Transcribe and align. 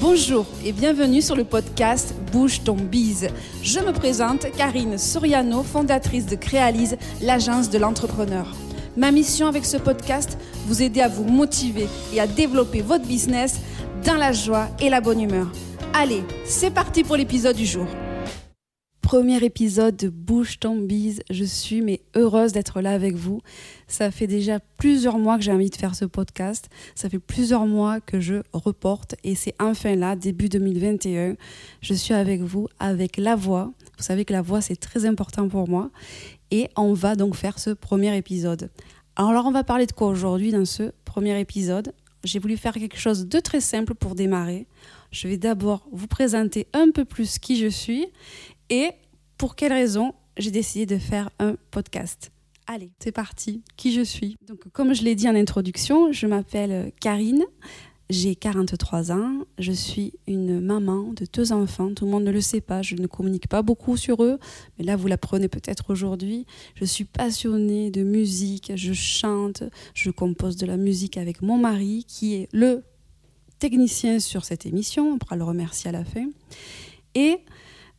Bonjour 0.00 0.44
et 0.64 0.72
bienvenue 0.72 1.22
sur 1.22 1.36
le 1.36 1.44
podcast 1.44 2.14
Bouge 2.32 2.64
ton 2.64 2.74
bise. 2.74 3.28
Je 3.62 3.78
me 3.78 3.92
présente 3.92 4.50
Karine 4.56 4.98
Soriano, 4.98 5.62
fondatrice 5.62 6.26
de 6.26 6.34
Créalise, 6.34 6.96
l'agence 7.22 7.70
de 7.70 7.78
l'entrepreneur. 7.78 8.54
Ma 8.96 9.12
mission 9.12 9.46
avec 9.46 9.64
ce 9.64 9.76
podcast, 9.76 10.36
vous 10.66 10.82
aider 10.82 11.00
à 11.00 11.08
vous 11.08 11.24
motiver 11.24 11.86
et 12.12 12.20
à 12.20 12.26
développer 12.26 12.82
votre 12.82 13.06
business 13.06 13.60
dans 14.04 14.16
la 14.16 14.32
joie 14.32 14.68
et 14.80 14.90
la 14.90 15.00
bonne 15.00 15.20
humeur. 15.20 15.46
Allez, 15.94 16.24
c'est 16.44 16.72
parti 16.72 17.04
pour 17.04 17.16
l'épisode 17.16 17.56
du 17.56 17.64
jour 17.64 17.86
premier 19.04 19.44
épisode 19.44 19.96
de 19.96 20.08
Bouge 20.08 20.58
ton 20.58 20.76
bise. 20.76 21.20
Je 21.28 21.44
suis 21.44 21.82
mais 21.82 22.00
heureuse 22.16 22.52
d'être 22.52 22.80
là 22.80 22.92
avec 22.92 23.14
vous. 23.14 23.42
Ça 23.86 24.10
fait 24.10 24.26
déjà 24.26 24.60
plusieurs 24.78 25.18
mois 25.18 25.36
que 25.36 25.44
j'ai 25.44 25.52
envie 25.52 25.68
de 25.68 25.76
faire 25.76 25.94
ce 25.94 26.06
podcast. 26.06 26.70
Ça 26.94 27.10
fait 27.10 27.18
plusieurs 27.18 27.66
mois 27.66 28.00
que 28.00 28.18
je 28.18 28.36
reporte 28.54 29.14
et 29.22 29.34
c'est 29.34 29.54
enfin 29.60 29.94
là, 29.94 30.16
début 30.16 30.48
2021. 30.48 31.36
Je 31.82 31.92
suis 31.92 32.14
avec 32.14 32.40
vous 32.40 32.66
avec 32.78 33.18
la 33.18 33.36
voix. 33.36 33.72
Vous 33.98 34.02
savez 34.02 34.24
que 34.24 34.32
la 34.32 34.40
voix 34.40 34.62
c'est 34.62 34.76
très 34.76 35.04
important 35.04 35.50
pour 35.50 35.68
moi 35.68 35.90
et 36.50 36.70
on 36.74 36.94
va 36.94 37.14
donc 37.14 37.36
faire 37.36 37.58
ce 37.58 37.70
premier 37.70 38.16
épisode. 38.16 38.70
Alors 39.16 39.44
on 39.44 39.52
va 39.52 39.64
parler 39.64 39.84
de 39.84 39.92
quoi 39.92 40.08
aujourd'hui 40.08 40.50
dans 40.50 40.64
ce 40.64 40.92
premier 41.04 41.38
épisode? 41.38 41.92
J'ai 42.24 42.38
voulu 42.38 42.56
faire 42.56 42.72
quelque 42.72 42.96
chose 42.98 43.28
de 43.28 43.38
très 43.38 43.60
simple 43.60 43.94
pour 43.94 44.14
démarrer. 44.14 44.66
Je 45.10 45.28
vais 45.28 45.36
d'abord 45.36 45.86
vous 45.92 46.06
présenter 46.08 46.66
un 46.72 46.90
peu 46.90 47.04
plus 47.04 47.38
qui 47.38 47.56
je 47.56 47.68
suis 47.68 48.06
et 48.70 48.90
pour 49.38 49.56
quelle 49.56 49.72
raison 49.72 50.14
j'ai 50.36 50.50
décidé 50.50 50.86
de 50.86 50.98
faire 50.98 51.30
un 51.38 51.56
podcast? 51.70 52.30
Allez, 52.66 52.90
c'est 52.98 53.12
parti. 53.12 53.62
Qui 53.76 53.92
je 53.92 54.00
suis? 54.00 54.36
Donc, 54.46 54.68
comme 54.72 54.94
je 54.94 55.02
l'ai 55.02 55.14
dit 55.14 55.28
en 55.28 55.34
introduction, 55.34 56.12
je 56.12 56.26
m'appelle 56.26 56.92
Karine. 57.00 57.44
J'ai 58.10 58.34
43 58.36 59.12
ans. 59.12 59.44
Je 59.58 59.72
suis 59.72 60.12
une 60.26 60.60
maman 60.60 61.12
de 61.14 61.26
deux 61.30 61.52
enfants. 61.52 61.92
Tout 61.94 62.04
le 62.04 62.10
monde 62.10 62.24
ne 62.24 62.30
le 62.30 62.40
sait 62.40 62.60
pas. 62.60 62.82
Je 62.82 62.96
ne 62.96 63.06
communique 63.06 63.48
pas 63.48 63.62
beaucoup 63.62 63.96
sur 63.96 64.22
eux. 64.22 64.38
Mais 64.78 64.84
là, 64.84 64.96
vous 64.96 65.08
l'apprenez 65.08 65.48
peut-être 65.48 65.90
aujourd'hui. 65.90 66.46
Je 66.74 66.84
suis 66.84 67.04
passionnée 67.04 67.90
de 67.90 68.02
musique. 68.02 68.72
Je 68.76 68.92
chante. 68.92 69.62
Je 69.94 70.10
compose 70.10 70.56
de 70.56 70.66
la 70.66 70.76
musique 70.76 71.16
avec 71.16 71.40
mon 71.40 71.56
mari, 71.56 72.04
qui 72.06 72.34
est 72.34 72.48
le 72.52 72.82
technicien 73.58 74.20
sur 74.20 74.44
cette 74.44 74.66
émission. 74.66 75.12
On 75.12 75.18
pourra 75.18 75.36
le 75.36 75.44
remercier 75.44 75.88
à 75.88 75.92
la 75.92 76.04
fin. 76.04 76.28
Et 77.14 77.38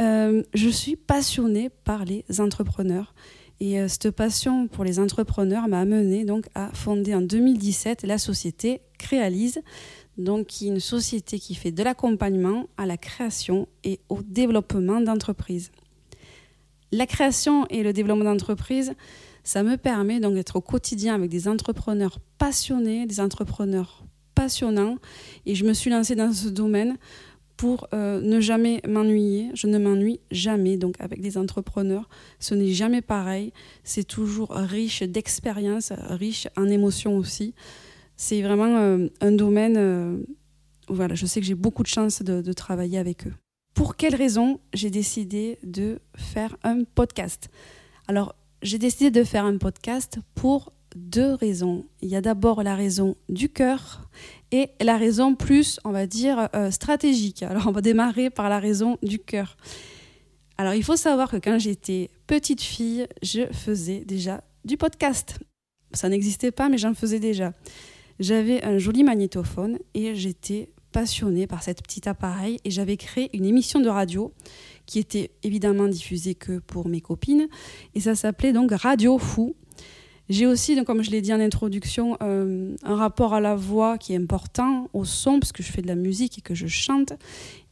euh, 0.00 0.42
je 0.54 0.68
suis 0.68 0.96
passionnée 0.96 1.70
par 1.84 2.04
les 2.04 2.24
entrepreneurs. 2.38 3.14
Et 3.60 3.80
euh, 3.80 3.88
cette 3.88 4.10
passion 4.10 4.68
pour 4.68 4.84
les 4.84 5.00
entrepreneurs 5.00 5.66
m'a 5.68 5.80
amenée 5.80 6.24
donc 6.24 6.46
à 6.54 6.70
fonder 6.72 7.14
en 7.14 7.20
2017 7.20 8.04
la 8.04 8.18
société 8.18 8.80
Créalise, 8.98 9.60
donc 10.16 10.46
qui 10.46 10.66
est 10.66 10.70
une 10.70 10.80
société 10.80 11.38
qui 11.38 11.54
fait 11.54 11.72
de 11.72 11.82
l'accompagnement 11.82 12.68
à 12.76 12.86
la 12.86 12.96
création 12.96 13.68
et 13.84 14.00
au 14.08 14.22
développement 14.22 15.00
d'entreprises. 15.00 15.70
La 16.92 17.06
création 17.06 17.66
et 17.66 17.82
le 17.82 17.92
développement 17.92 18.24
d'entreprises, 18.24 18.94
ça 19.44 19.62
me 19.62 19.76
permet 19.76 20.20
donc 20.20 20.34
d'être 20.34 20.56
au 20.56 20.60
quotidien 20.60 21.14
avec 21.14 21.30
des 21.30 21.48
entrepreneurs 21.48 22.18
passionnés, 22.38 23.06
des 23.06 23.20
entrepreneurs 23.20 24.04
passionnants. 24.34 24.96
Et 25.46 25.54
je 25.54 25.64
me 25.64 25.72
suis 25.72 25.90
lancée 25.90 26.14
dans 26.14 26.32
ce 26.32 26.48
domaine 26.48 26.96
pour 27.58 27.88
euh, 27.92 28.22
ne 28.22 28.40
jamais 28.40 28.80
m'ennuyer. 28.88 29.50
Je 29.52 29.66
ne 29.66 29.78
m'ennuie 29.78 30.20
jamais. 30.30 30.78
Donc 30.78 30.94
avec 31.00 31.20
des 31.20 31.36
entrepreneurs, 31.36 32.08
ce 32.38 32.54
n'est 32.54 32.72
jamais 32.72 33.02
pareil. 33.02 33.52
C'est 33.84 34.04
toujours 34.04 34.52
riche 34.52 35.02
d'expérience, 35.02 35.92
riche 36.08 36.48
en 36.56 36.66
émotions 36.66 37.18
aussi. 37.18 37.54
C'est 38.16 38.40
vraiment 38.40 38.78
euh, 38.78 39.08
un 39.20 39.32
domaine 39.32 39.76
euh, 39.76 40.16
voilà, 40.88 41.14
je 41.14 41.26
sais 41.26 41.40
que 41.40 41.46
j'ai 41.46 41.54
beaucoup 41.54 41.82
de 41.82 41.88
chance 41.88 42.22
de, 42.22 42.40
de 42.40 42.52
travailler 42.52 42.96
avec 42.96 43.26
eux. 43.26 43.34
Pour 43.74 43.96
quelle 43.96 44.14
raison 44.14 44.60
j'ai 44.72 44.90
décidé 44.90 45.58
de 45.62 45.98
faire 46.16 46.56
un 46.62 46.84
podcast? 46.84 47.48
Alors, 48.06 48.34
j'ai 48.62 48.78
décidé 48.78 49.10
de 49.10 49.22
faire 49.22 49.44
un 49.44 49.58
podcast 49.58 50.18
pour 50.34 50.72
deux 50.96 51.34
raisons. 51.34 51.86
Il 52.00 52.08
y 52.08 52.16
a 52.16 52.20
d'abord 52.20 52.62
la 52.62 52.74
raison 52.74 53.16
du 53.28 53.48
cœur 53.48 54.08
et 54.50 54.70
la 54.80 54.96
raison 54.96 55.34
plus, 55.34 55.80
on 55.84 55.90
va 55.90 56.06
dire, 56.06 56.48
euh, 56.54 56.70
stratégique. 56.70 57.42
Alors 57.42 57.66
on 57.66 57.72
va 57.72 57.80
démarrer 57.80 58.30
par 58.30 58.48
la 58.48 58.58
raison 58.58 58.98
du 59.02 59.18
cœur. 59.18 59.56
Alors 60.56 60.74
il 60.74 60.82
faut 60.82 60.96
savoir 60.96 61.30
que 61.30 61.36
quand 61.36 61.58
j'étais 61.58 62.10
petite 62.26 62.62
fille, 62.62 63.06
je 63.22 63.46
faisais 63.52 64.04
déjà 64.04 64.42
du 64.64 64.76
podcast. 64.76 65.38
Ça 65.92 66.08
n'existait 66.08 66.50
pas, 66.50 66.68
mais 66.68 66.78
j'en 66.78 66.94
faisais 66.94 67.20
déjà. 67.20 67.52
J'avais 68.18 68.64
un 68.64 68.78
joli 68.78 69.04
magnétophone 69.04 69.78
et 69.94 70.14
j'étais 70.16 70.70
passionnée 70.92 71.46
par 71.46 71.62
cet 71.62 71.82
petit 71.82 72.08
appareil 72.08 72.58
et 72.64 72.70
j'avais 72.70 72.96
créé 72.96 73.30
une 73.36 73.44
émission 73.44 73.80
de 73.80 73.88
radio 73.88 74.32
qui 74.86 74.98
était 74.98 75.30
évidemment 75.42 75.86
diffusée 75.86 76.34
que 76.34 76.58
pour 76.58 76.88
mes 76.88 77.00
copines 77.00 77.48
et 77.94 78.00
ça 78.00 78.14
s'appelait 78.14 78.52
donc 78.52 78.72
Radio 78.72 79.18
Fou 79.18 79.54
j'ai 80.28 80.46
aussi, 80.46 80.76
donc, 80.76 80.86
comme 80.86 81.02
je 81.02 81.10
l'ai 81.10 81.22
dit 81.22 81.32
en 81.32 81.40
introduction, 81.40 82.18
euh, 82.22 82.76
un 82.82 82.96
rapport 82.96 83.32
à 83.32 83.40
la 83.40 83.54
voix 83.54 83.96
qui 83.96 84.12
est 84.12 84.16
important, 84.16 84.90
au 84.92 85.04
son, 85.04 85.40
parce 85.40 85.52
que 85.52 85.62
je 85.62 85.72
fais 85.72 85.80
de 85.80 85.86
la 85.86 85.94
musique 85.94 86.38
et 86.38 86.40
que 86.42 86.54
je 86.54 86.66
chante. 86.66 87.14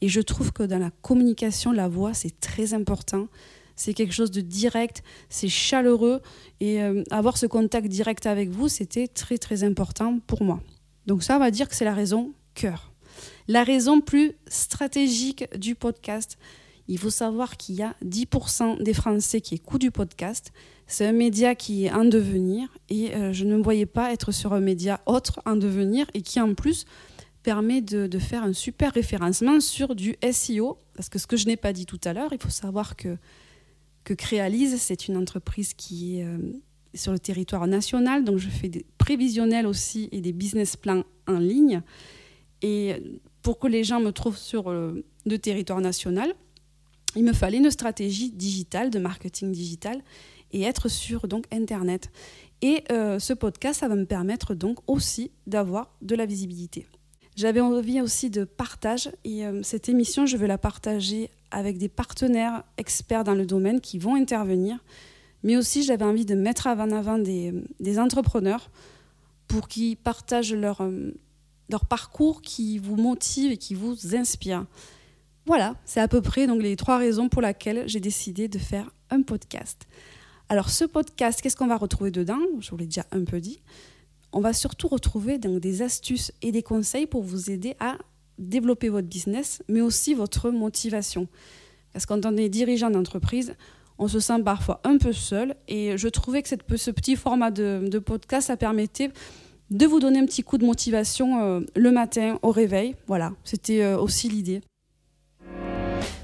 Et 0.00 0.08
je 0.08 0.20
trouve 0.22 0.52
que 0.52 0.62
dans 0.62 0.78
la 0.78 0.90
communication, 1.02 1.72
la 1.72 1.88
voix, 1.88 2.14
c'est 2.14 2.40
très 2.40 2.72
important. 2.72 3.28
C'est 3.74 3.92
quelque 3.92 4.14
chose 4.14 4.30
de 4.30 4.40
direct, 4.40 5.02
c'est 5.28 5.48
chaleureux. 5.48 6.22
Et 6.60 6.82
euh, 6.82 7.02
avoir 7.10 7.36
ce 7.36 7.44
contact 7.44 7.88
direct 7.88 8.24
avec 8.24 8.48
vous, 8.48 8.68
c'était 8.68 9.06
très, 9.06 9.36
très 9.36 9.62
important 9.62 10.18
pour 10.26 10.42
moi. 10.42 10.60
Donc 11.06 11.22
ça, 11.22 11.36
on 11.36 11.40
va 11.40 11.50
dire 11.50 11.68
que 11.68 11.74
c'est 11.74 11.84
la 11.84 11.94
raison 11.94 12.32
cœur. 12.54 12.90
La 13.48 13.64
raison 13.64 14.00
plus 14.00 14.32
stratégique 14.48 15.44
du 15.58 15.74
podcast, 15.74 16.38
il 16.88 16.98
faut 16.98 17.10
savoir 17.10 17.56
qu'il 17.56 17.76
y 17.76 17.82
a 17.82 17.94
10% 18.04 18.82
des 18.82 18.94
Français 18.94 19.40
qui 19.40 19.54
écoutent 19.54 19.80
du 19.80 19.90
podcast. 19.90 20.52
C'est 20.86 21.06
un 21.06 21.12
média 21.12 21.54
qui 21.54 21.86
est 21.86 21.92
en 21.92 22.04
devenir 22.04 22.68
et 22.88 23.14
euh, 23.14 23.32
je 23.32 23.44
ne 23.44 23.56
me 23.56 23.62
voyais 23.62 23.86
pas 23.86 24.12
être 24.12 24.30
sur 24.30 24.52
un 24.52 24.60
média 24.60 25.00
autre 25.06 25.40
en 25.46 25.56
devenir 25.56 26.06
et 26.14 26.22
qui 26.22 26.40
en 26.40 26.54
plus 26.54 26.86
permet 27.42 27.80
de, 27.80 28.18
faire 28.18 28.42
un 28.42 28.52
super 28.52 28.92
référencement 28.92 29.60
sur 29.60 29.94
du 29.94 30.16
SEO. 30.32 30.78
Parce 30.94 31.08
que 31.08 31.18
ce 31.18 31.26
que 31.26 31.36
je 31.36 31.46
n'ai 31.46 31.56
pas 31.56 31.72
dit 31.72 31.86
tout 31.86 32.00
à 32.04 32.12
l'heure, 32.12 32.32
il 32.32 32.38
faut 32.40 32.50
savoir 32.50 32.96
que, 32.96 33.16
que 34.04 34.14
Créalise, 34.14 34.80
c'est 34.80 35.08
une 35.08 35.16
entreprise 35.16 35.74
qui 35.74 36.18
est 36.18 36.24
euh, 36.24 36.38
sur 36.94 37.12
le 37.12 37.18
territoire 37.18 37.66
national. 37.66 38.24
Donc 38.24 38.38
je 38.38 38.48
fais 38.48 38.68
des 38.68 38.84
prévisionnels 38.98 39.66
aussi 39.66 40.08
et 40.12 40.20
des 40.20 40.32
business 40.32 40.76
plans 40.76 41.04
en 41.26 41.38
ligne. 41.38 41.82
Et 42.62 43.02
pour 43.42 43.58
que 43.58 43.68
les 43.68 43.84
gens 43.84 44.00
me 44.00 44.10
trouvent 44.10 44.38
sur 44.38 44.70
euh, 44.70 45.04
le 45.24 45.38
territoire 45.38 45.80
national, 45.80 46.34
il 47.16 47.24
me 47.24 47.32
fallait 47.32 47.58
une 47.58 47.70
stratégie 47.70 48.30
digitale, 48.30 48.90
de 48.90 48.98
marketing 48.98 49.50
digital, 49.50 50.02
et 50.52 50.62
être 50.62 50.88
sur 50.88 51.26
donc 51.26 51.46
Internet. 51.52 52.10
Et 52.62 52.84
euh, 52.90 53.18
ce 53.18 53.32
podcast, 53.32 53.80
ça 53.80 53.88
va 53.88 53.96
me 53.96 54.06
permettre 54.06 54.54
donc 54.54 54.78
aussi 54.86 55.30
d'avoir 55.46 55.90
de 56.02 56.14
la 56.14 56.26
visibilité. 56.26 56.86
J'avais 57.34 57.60
envie 57.60 58.00
aussi 58.00 58.30
de 58.30 58.44
partage, 58.44 59.10
et 59.24 59.44
euh, 59.44 59.62
cette 59.62 59.88
émission, 59.88 60.24
je 60.26 60.36
veux 60.36 60.46
la 60.46 60.58
partager 60.58 61.30
avec 61.50 61.78
des 61.78 61.88
partenaires 61.88 62.64
experts 62.78 63.24
dans 63.24 63.34
le 63.34 63.46
domaine 63.46 63.80
qui 63.80 63.98
vont 63.98 64.14
intervenir, 64.14 64.78
mais 65.42 65.56
aussi 65.56 65.82
j'avais 65.82 66.04
envie 66.04 66.24
de 66.24 66.34
mettre 66.34 66.66
en 66.66 66.90
avant 66.90 67.18
des, 67.18 67.52
des 67.78 67.98
entrepreneurs 67.98 68.70
pour 69.48 69.68
qu'ils 69.68 69.96
partagent 69.96 70.54
leur, 70.54 70.80
euh, 70.80 71.12
leur 71.68 71.86
parcours 71.86 72.42
qui 72.42 72.78
vous 72.78 72.96
motive 72.96 73.52
et 73.52 73.56
qui 73.56 73.74
vous 73.74 74.16
inspire. 74.16 74.66
Voilà, 75.46 75.76
c'est 75.84 76.00
à 76.00 76.08
peu 76.08 76.20
près 76.20 76.48
donc 76.48 76.60
les 76.60 76.74
trois 76.74 76.98
raisons 76.98 77.28
pour 77.28 77.40
lesquelles 77.40 77.84
j'ai 77.86 78.00
décidé 78.00 78.48
de 78.48 78.58
faire 78.58 78.90
un 79.10 79.22
podcast. 79.22 79.86
Alors 80.48 80.70
ce 80.70 80.84
podcast, 80.84 81.40
qu'est-ce 81.40 81.56
qu'on 81.56 81.68
va 81.68 81.76
retrouver 81.76 82.10
dedans? 82.10 82.40
Je 82.58 82.70
vous 82.70 82.76
l'ai 82.76 82.86
déjà 82.86 83.04
un 83.12 83.24
peu 83.24 83.40
dit. 83.40 83.60
On 84.32 84.40
va 84.40 84.52
surtout 84.52 84.88
retrouver 84.88 85.38
donc, 85.38 85.60
des 85.60 85.82
astuces 85.82 86.32
et 86.42 86.50
des 86.50 86.64
conseils 86.64 87.06
pour 87.06 87.22
vous 87.22 87.50
aider 87.50 87.76
à 87.78 87.96
développer 88.38 88.88
votre 88.88 89.06
business, 89.06 89.62
mais 89.68 89.80
aussi 89.80 90.14
votre 90.14 90.50
motivation. 90.50 91.28
Parce 91.92 92.06
que 92.06 92.14
quand 92.14 92.26
on 92.26 92.36
est 92.36 92.48
dirigeant 92.48 92.90
d'entreprise, 92.90 93.54
on 93.98 94.08
se 94.08 94.18
sent 94.18 94.42
parfois 94.44 94.80
un 94.82 94.98
peu 94.98 95.12
seul. 95.12 95.54
Et 95.68 95.96
je 95.96 96.08
trouvais 96.08 96.42
que 96.42 96.48
ce 96.48 96.90
petit 96.90 97.14
format 97.14 97.52
de, 97.52 97.98
podcast, 97.98 98.48
ça 98.48 98.56
permettait 98.56 99.10
de 99.70 99.86
vous 99.86 100.00
donner 100.00 100.18
un 100.18 100.26
petit 100.26 100.42
coup 100.42 100.58
de 100.58 100.66
motivation 100.66 101.42
euh, 101.42 101.60
le 101.74 101.90
matin 101.92 102.38
au 102.42 102.50
réveil. 102.50 102.94
Voilà, 103.06 103.32
c'était 103.44 103.82
euh, 103.82 103.98
aussi 103.98 104.28
l'idée. 104.28 104.60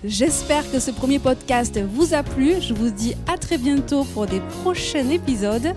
J'espère 0.04 0.70
que 0.70 0.78
ce 0.81 0.90
premier 0.90 1.20
podcast 1.20 1.81
vous 1.81 2.12
a 2.12 2.25
plu. 2.25 2.60
Je 2.60 2.75
vous 2.75 2.90
dis 2.90 3.14
à 3.32 3.38
très 3.38 3.56
bientôt 3.56 4.02
pour 4.02 4.26
des 4.26 4.40
prochains 4.62 5.08
épisodes. 5.08 5.72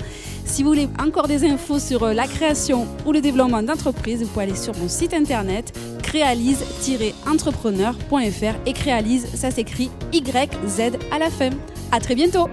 Si 0.46 0.64
vous 0.64 0.70
voulez 0.70 0.90
encore 1.00 1.28
des 1.28 1.46
infos 1.46 1.78
sur 1.78 2.02
euh, 2.04 2.14
la 2.14 2.26
création 2.28 2.88
ou 3.06 3.12
le 3.12 3.22
développement 3.22 3.62
d'entreprise, 3.62 4.24
vous 4.24 4.30
pouvez 4.30 4.46
aller 4.46 4.56
sur 4.56 4.76
mon 4.78 4.88
site 4.88 5.14
internet 5.14 5.78
créalise-entrepreneur.fr 6.02 8.56
et 8.66 8.74
créalise, 8.74 9.28
ça 9.36 9.52
s'écrit 9.52 9.92
YZ 10.14 10.98
à 11.12 11.20
la 11.20 11.30
fin. 11.30 11.52
À 11.92 12.00
très 12.00 12.16
bientôt! 12.16 12.50